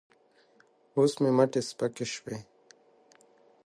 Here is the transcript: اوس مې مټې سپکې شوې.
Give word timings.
اوس 0.95 1.13
مې 1.21 1.31
مټې 1.37 1.61
سپکې 1.69 2.05
شوې. 2.13 2.37